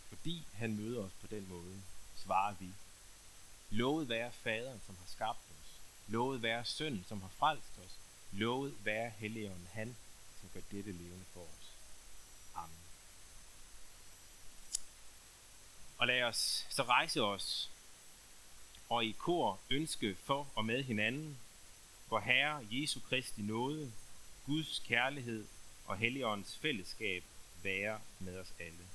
Fordi 0.08 0.46
han 0.52 0.76
møder 0.76 1.02
os 1.04 1.12
på 1.20 1.26
den 1.26 1.48
måde, 1.48 1.82
svarer 2.16 2.54
vi, 2.54 2.68
lovet 3.70 4.08
være 4.08 4.32
faderen, 4.32 4.80
som 4.86 4.96
har 4.96 5.06
skabt 5.06 5.38
os, 5.38 5.80
lovet 6.08 6.42
være 6.42 6.64
sønnen, 6.64 7.04
som 7.08 7.22
har 7.22 7.28
frelst 7.28 7.78
os, 7.84 7.98
Lovet 8.32 8.84
være 8.84 9.10
Helligånden, 9.10 9.68
han, 9.72 9.96
som 10.40 10.50
gør 10.54 10.60
dette 10.70 10.92
levende 10.92 11.24
for 11.32 11.40
os. 11.40 11.72
Amen. 12.54 12.76
Og 15.98 16.06
lad 16.06 16.22
os 16.22 16.66
så 16.70 16.82
rejse 16.82 17.22
os 17.22 17.70
og 18.88 19.04
i 19.04 19.12
kor 19.12 19.60
ønske 19.70 20.14
for 20.14 20.48
og 20.54 20.64
med 20.64 20.82
hinanden, 20.82 21.38
hvor 22.08 22.20
Herre 22.20 22.66
Jesu 22.70 23.00
Kristi 23.00 23.42
nåde, 23.42 23.92
Guds 24.46 24.78
kærlighed 24.78 25.46
og 25.84 25.96
Helligåndens 25.96 26.58
fællesskab 26.58 27.24
være 27.62 28.00
med 28.18 28.38
os 28.38 28.54
alle. 28.58 28.86